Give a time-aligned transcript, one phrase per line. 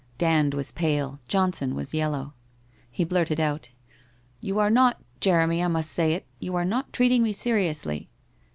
[0.17, 1.19] Dand was pale.
[1.27, 2.33] Johnson was yellow.
[2.89, 3.69] He blurted out:
[4.41, 8.09] 'You are not— Jeremy, I must Bay it— you arc not treating me seriously?